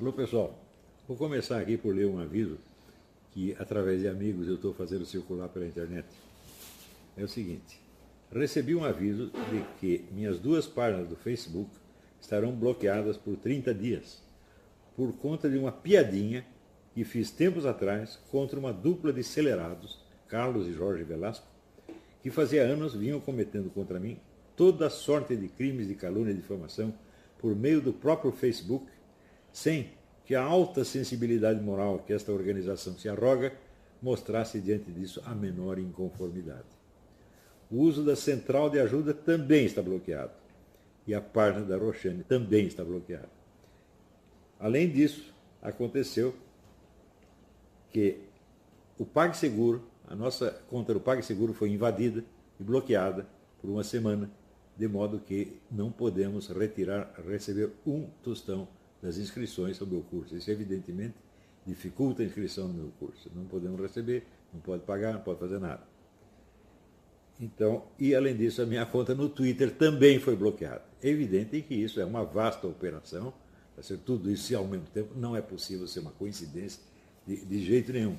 [0.00, 0.58] Alô pessoal,
[1.06, 2.56] vou começar aqui por ler um aviso
[3.32, 6.06] que através de amigos eu estou fazendo circular pela internet.
[7.18, 7.78] É o seguinte,
[8.32, 11.68] recebi um aviso de que minhas duas páginas do Facebook
[12.18, 14.22] estarão bloqueadas por 30 dias,
[14.96, 16.46] por conta de uma piadinha
[16.94, 21.46] que fiz tempos atrás contra uma dupla de acelerados, Carlos e Jorge Velasco,
[22.22, 24.18] que fazia anos vinham cometendo contra mim
[24.56, 26.94] toda sorte de crimes de calúnia e difamação
[27.38, 28.86] por meio do próprio Facebook
[29.52, 29.90] sem
[30.24, 33.52] que a alta sensibilidade moral que esta organização se arroga
[34.00, 36.68] mostrasse diante disso a menor inconformidade.
[37.70, 40.32] O uso da central de ajuda também está bloqueado.
[41.06, 43.28] E a página da Roxane também está bloqueada.
[44.58, 46.34] Além disso, aconteceu
[47.90, 48.18] que
[48.98, 52.24] o PagSeguro, a nossa conta do PagSeguro foi invadida
[52.58, 53.26] e bloqueada
[53.60, 54.30] por uma semana,
[54.76, 58.68] de modo que não podemos retirar, receber um tostão
[59.02, 60.36] das inscrições sobre o curso.
[60.36, 61.14] Isso, evidentemente,
[61.66, 63.30] dificulta a inscrição no meu curso.
[63.34, 65.82] Não podemos receber, não pode pagar, não pode fazer nada.
[67.40, 70.84] Então, e além disso, a minha conta no Twitter também foi bloqueada.
[71.02, 73.32] É evidente que isso é uma vasta operação,
[73.74, 76.82] vai ser tudo isso ao mesmo tempo, não é possível ser uma coincidência
[77.26, 78.16] de, de jeito nenhum.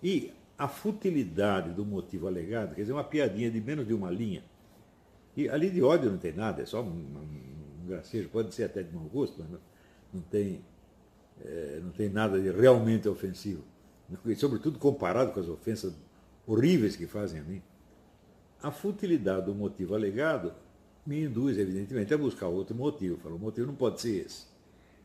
[0.00, 4.44] E a futilidade do motivo alegado, quer dizer, uma piadinha de menos de uma linha,
[5.36, 8.64] e ali de ódio não tem nada, é só um, um, um gracejo, pode ser
[8.64, 9.58] até de mau gosto, mas
[10.12, 10.64] não, tem,
[11.44, 13.64] é, não tem nada de realmente ofensivo.
[14.26, 15.94] E, sobretudo comparado com as ofensas
[16.46, 17.62] horríveis que fazem a mim.
[18.62, 20.52] A futilidade do motivo alegado
[21.06, 23.18] me induz, evidentemente, a buscar outro motivo.
[23.18, 24.46] Falo, o motivo não pode ser esse.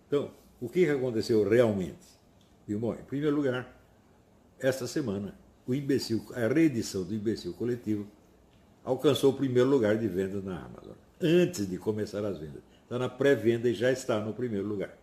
[0.08, 2.05] Então, o que aconteceu realmente?
[2.67, 3.75] E, bom, em primeiro lugar,
[4.59, 5.33] esta semana,
[5.66, 8.08] o imbecil, a reedição do imbecil coletivo
[8.83, 13.09] alcançou o primeiro lugar de vendas na Amazon, antes de começar as vendas está na
[13.09, 14.98] pré-venda e já está no primeiro lugar.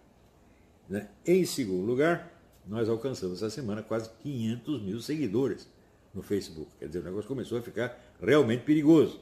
[0.89, 1.07] Né?
[1.27, 2.33] Em segundo lugar,
[2.67, 5.69] nós alcançamos essa semana quase 500 mil seguidores
[6.15, 6.71] no Facebook.
[6.79, 9.21] Quer dizer, o negócio começou a ficar realmente perigoso.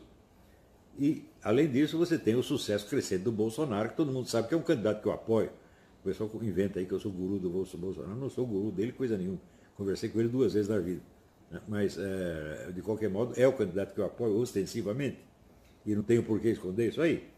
[0.96, 4.54] E, além disso, você tem o sucesso crescente do Bolsonaro, que todo mundo sabe que
[4.54, 5.50] é um candidato que eu apoio.
[6.00, 8.12] O pessoal inventa aí que eu sou guru do Bolsonaro.
[8.12, 9.40] Eu não sou guru dele, coisa nenhuma.
[9.76, 11.00] Conversei com ele duas vezes na vida.
[11.50, 11.60] Né?
[11.66, 15.18] Mas, é, de qualquer modo, é o candidato que eu apoio ostensivamente.
[15.84, 17.28] E não tenho por que esconder isso aí.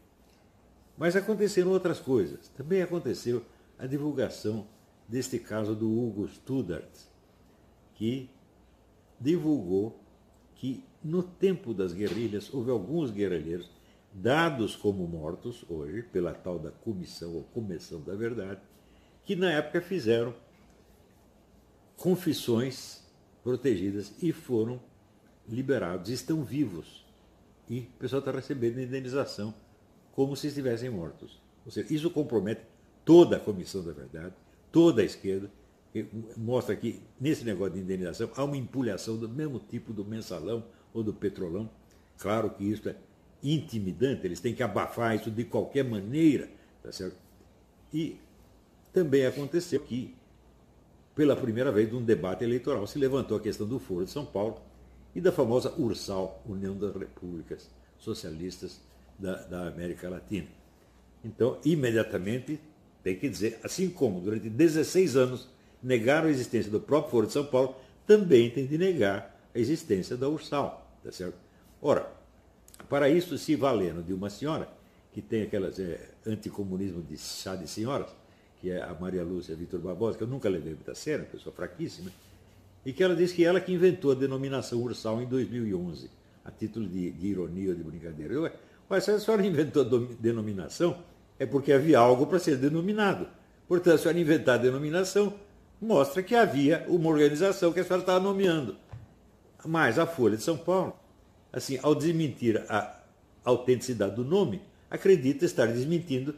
[0.97, 2.47] Mas aconteceram outras coisas.
[2.49, 3.43] Também aconteceu
[3.77, 4.67] a divulgação
[5.07, 6.89] deste caso do Hugo Studart,
[7.93, 8.29] que
[9.19, 9.99] divulgou
[10.55, 13.69] que no tempo das guerrilhas houve alguns guerrilheiros
[14.11, 18.61] dados como mortos hoje pela tal da comissão ou comissão da verdade,
[19.25, 20.33] que na época fizeram
[21.97, 23.03] confissões
[23.43, 24.81] protegidas e foram
[25.47, 27.05] liberados, estão vivos.
[27.69, 29.53] E o pessoal está recebendo indenização
[30.15, 31.39] como se estivessem mortos.
[31.65, 32.61] Ou seja, isso compromete
[33.03, 34.33] toda a Comissão da Verdade,
[34.71, 35.51] toda a esquerda,
[36.35, 41.03] mostra que nesse negócio de indenização há uma empulhação do mesmo tipo do mensalão ou
[41.03, 41.69] do petrolão.
[42.17, 42.95] Claro que isso é
[43.43, 46.49] intimidante, eles têm que abafar isso de qualquer maneira.
[46.81, 47.17] Tá certo?
[47.93, 48.17] E
[48.91, 50.15] também aconteceu que,
[51.13, 54.61] pela primeira vez num debate eleitoral, se levantou a questão do Foro de São Paulo
[55.13, 58.81] e da famosa URSAL, União das Repúblicas Socialistas
[59.17, 60.47] da, da América Latina.
[61.23, 62.59] Então, imediatamente,
[63.03, 65.47] tem que dizer, assim como durante 16 anos
[65.81, 70.17] negaram a existência do próprio Foro de São Paulo, também tem de negar a existência
[70.17, 70.91] da Ursal.
[71.03, 71.37] Tá certo?
[71.81, 72.11] Ora,
[72.89, 74.67] para isso, se valendo de uma senhora,
[75.13, 78.09] que tem aquelas é, anticomunismo de chá de senhoras,
[78.59, 82.11] que é a Maria Lúcia Vitor Barbosa, que eu nunca levei muita sério, pessoa fraquíssima,
[82.85, 86.09] e que ela diz que ela que inventou a denominação Ursal em 2011,
[86.43, 88.33] a título de, de ironia ou de brincadeira.
[88.33, 88.51] Eu,
[88.89, 90.97] mas se a senhora inventou a denominação,
[91.39, 93.27] é porque havia algo para ser denominado.
[93.67, 95.33] Portanto, a senhora inventar a denominação
[95.81, 98.77] mostra que havia uma organização que a senhora estava nomeando.
[99.65, 100.93] Mas a Folha de São Paulo,
[101.51, 102.99] assim, ao desmentir a
[103.43, 106.35] autenticidade do nome, acredita estar desmentindo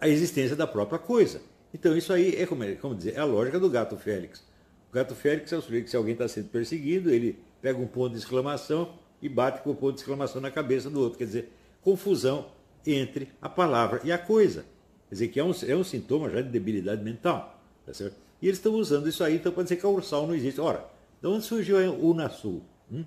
[0.00, 1.40] a existência da própria coisa.
[1.72, 4.44] Então isso aí é como, é, como dizer, é a lógica do gato Félix.
[4.90, 7.86] O gato Félix é o sujeito que se alguém está sendo perseguido, ele pega um
[7.86, 11.18] ponto de exclamação e bate com o ponto de exclamação na cabeça do outro.
[11.18, 11.52] Quer dizer,
[11.84, 12.46] confusão
[12.86, 14.64] entre a palavra e a coisa.
[15.08, 17.62] Quer dizer, que é um, é um sintoma já de debilidade mental.
[17.84, 18.16] Tá certo?
[18.40, 20.60] E eles estão usando isso aí então, para dizer que a Ursal não existe.
[20.60, 20.84] Ora,
[21.20, 22.62] de onde surgiu a Unasul?
[22.90, 23.04] Hum?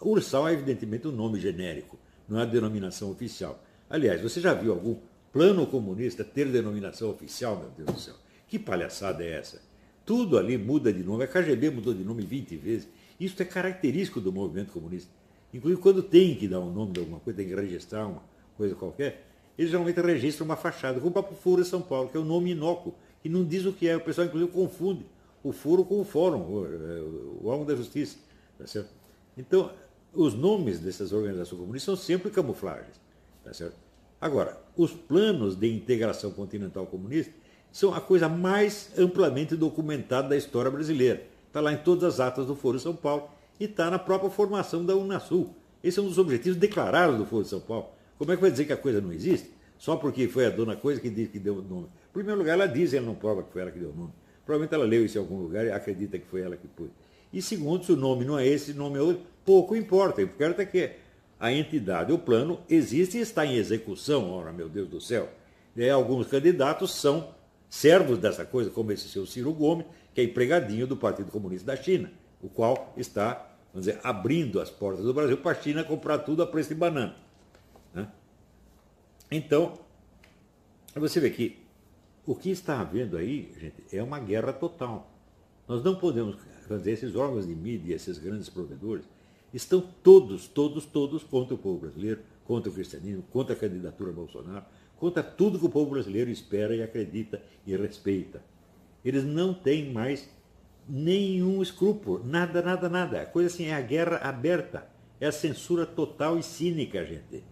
[0.00, 1.98] A Ursal é evidentemente um nome genérico,
[2.28, 3.62] não é a denominação oficial.
[3.88, 4.96] Aliás, você já viu algum
[5.32, 8.14] plano comunista ter denominação oficial, meu Deus do céu?
[8.48, 9.60] Que palhaçada é essa?
[10.04, 11.24] Tudo ali muda de nome.
[11.24, 12.88] A KGB mudou de nome 20 vezes.
[13.18, 15.10] Isso é característico do movimento comunista.
[15.52, 18.22] Inclusive, quando tem que dar um nome de alguma coisa, tem que registrar uma
[18.56, 19.26] coisa qualquer,
[19.56, 22.50] eles geralmente registram uma fachada, como o Foro de São Paulo, que é um nome
[22.50, 22.94] inócuo,
[23.24, 23.96] e não diz o que é.
[23.96, 25.06] O pessoal, inclusive, confunde
[25.42, 27.00] o foro com o fórum, o, é,
[27.42, 28.18] o órgão da justiça.
[28.58, 28.90] Tá certo?
[29.36, 29.70] Então,
[30.12, 33.00] os nomes dessas organizações comunistas são sempre camuflagens.
[33.44, 33.76] Tá certo?
[34.20, 37.32] Agora, os planos de integração continental comunista
[37.70, 41.22] são a coisa mais amplamente documentada da história brasileira.
[41.46, 43.28] Está lá em todas as atas do Foro São Paulo
[43.58, 45.54] e está na própria formação da Unasul.
[45.82, 47.88] Esse é um dos objetivos declarados do Foro de São Paulo.
[48.18, 49.50] Como é que vai dizer que a coisa não existe?
[49.78, 51.86] Só porque foi a dona coisa que disse que deu o nome.
[52.10, 54.12] Em primeiro lugar, ela diz, ela não prova que foi ela que deu o nome.
[54.44, 56.90] Provavelmente ela leu isso em algum lugar e acredita que foi ela que pôs.
[57.32, 60.20] E segundo, se o nome não é esse, o nome é outro, pouco importa.
[60.20, 60.90] O importa é que
[61.38, 64.30] a entidade, o plano, existe e está em execução.
[64.30, 65.28] Ora, meu Deus do céu.
[65.76, 67.34] E alguns candidatos são
[67.68, 71.76] servos dessa coisa, como esse seu Ciro Gomes, que é empregadinho do Partido Comunista da
[71.76, 72.10] China,
[72.42, 76.42] o qual está, vamos dizer, abrindo as portas do Brasil para a China comprar tudo
[76.42, 77.16] a preço de banana.
[77.94, 78.08] Né?
[79.30, 79.78] Então,
[80.94, 81.58] você vê que
[82.26, 85.10] o que está havendo aí, gente, é uma guerra total.
[85.68, 86.36] Nós não podemos
[86.66, 89.04] fazer esses órgãos de mídia, esses grandes provedores,
[89.52, 94.64] estão todos, todos, todos contra o povo brasileiro, contra o cristianismo, contra a candidatura Bolsonaro,
[94.96, 98.42] contra tudo que o povo brasileiro espera e acredita e respeita.
[99.04, 100.28] Eles não têm mais
[100.88, 103.22] nenhum escrúpulo, nada, nada, nada.
[103.22, 104.86] A coisa assim é a guerra aberta,
[105.20, 107.42] é a censura total e cínica, gente.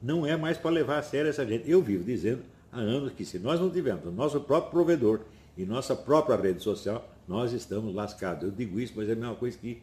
[0.00, 1.70] Não é mais para levar a sério essa gente.
[1.70, 2.42] Eu vivo dizendo
[2.72, 5.20] há anos que se nós não tivermos o nosso próprio provedor
[5.56, 8.44] e nossa própria rede social, nós estamos lascados.
[8.44, 9.82] Eu digo isso, mas é a mesma coisa que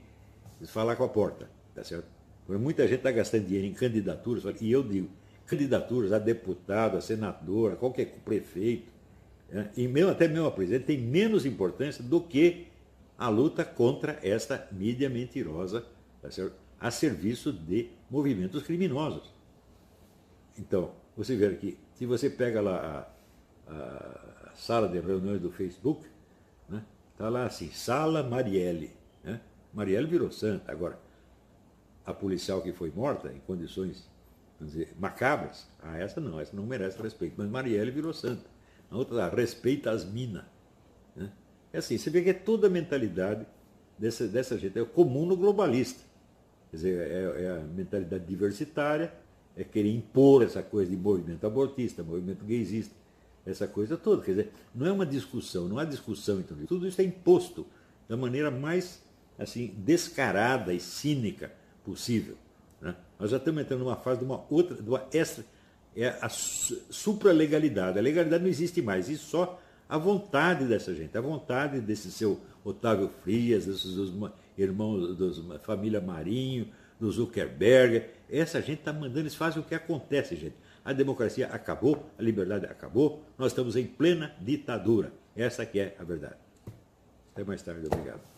[0.65, 2.05] falar com a porta, tá certo?
[2.45, 5.09] Porque muita gente está gastando dinheiro em candidaturas, e eu digo,
[5.45, 8.91] candidaturas a deputado, a senador, a qualquer prefeito,
[9.49, 9.69] né?
[9.77, 12.67] e mesmo, até mesmo a presidente, tem menos importância do que
[13.17, 15.85] a luta contra esta mídia mentirosa
[16.21, 16.29] tá
[16.79, 19.33] a serviço de movimentos criminosos.
[20.57, 23.09] Então, você vê aqui, se você pega lá
[23.67, 26.05] a, a sala de reuniões do Facebook,
[26.69, 26.83] né?
[27.17, 28.91] Tá lá assim, Sala Marielle.
[29.23, 29.41] Né?
[29.73, 30.71] Marielle virou santa.
[30.71, 30.99] Agora,
[32.05, 34.07] a policial que foi morta em condições
[34.61, 35.67] dizer, macabras.
[35.81, 37.35] Ah, essa não, essa não merece respeito.
[37.37, 38.45] Mas Marielle virou santa.
[38.89, 40.45] A outra lá, respeita as minas.
[41.71, 43.45] É assim, você vê que é toda a mentalidade
[43.97, 46.01] dessa, dessa gente, é comum no globalista.
[46.71, 49.13] Quer dizer, é, é, a mentalidade diversitária,
[49.55, 52.93] é querer impor essa coisa de movimento abortista, movimento gaysista,
[53.45, 54.21] essa coisa toda.
[54.21, 56.57] Quer dizer, não é uma discussão, não há discussão então.
[56.67, 57.65] Tudo isso é imposto
[58.07, 59.01] da maneira mais
[59.37, 61.51] assim descarada e cínica
[61.83, 62.35] possível.
[62.81, 62.95] Né?
[63.19, 65.43] Nós já estamos entrando numa fase de uma outra, de uma extra,
[65.95, 67.97] é a supralegalidade.
[67.97, 72.39] A legalidade não existe mais, e só a vontade dessa gente, a vontade desse seu
[72.63, 74.13] Otávio Frias, desses dos
[74.57, 76.67] irmãos da família Marinho,
[76.99, 78.05] do Zuckerberg.
[78.29, 80.55] Essa gente está mandando, eles fazem o que acontece, gente.
[80.83, 85.11] A democracia acabou, a liberdade acabou, nós estamos em plena ditadura.
[85.35, 86.35] Essa que é a verdade.
[87.33, 88.36] Até mais tarde, obrigado.